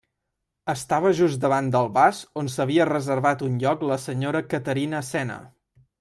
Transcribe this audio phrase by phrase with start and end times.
[0.71, 5.37] Estava just davant del vas on s'havia reservat un lloc la senyora Caterina Cena.